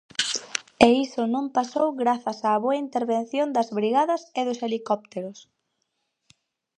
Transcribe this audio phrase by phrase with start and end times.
[0.85, 5.39] E iso non pasou grazas á boa intervención das brigadas e dos helicópteros.